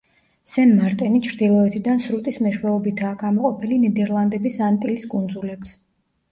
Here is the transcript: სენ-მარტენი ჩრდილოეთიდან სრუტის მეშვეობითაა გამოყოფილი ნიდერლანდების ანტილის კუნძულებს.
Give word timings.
სენ-მარტენი 0.51 1.21
ჩრდილოეთიდან 1.27 2.01
სრუტის 2.07 2.41
მეშვეობითაა 2.47 3.19
გამოყოფილი 3.21 3.81
ნიდერლანდების 3.87 4.61
ანტილის 4.73 5.09
კუნძულებს. 5.17 5.81